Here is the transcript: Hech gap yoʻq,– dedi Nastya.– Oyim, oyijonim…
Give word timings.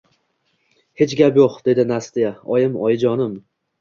Hech 1.01 1.13
gap 1.19 1.37
yoʻq,– 1.41 1.59
dedi 1.67 1.87
Nastya.– 1.91 2.33
Oyim, 2.57 2.81
oyijonim… 2.89 3.37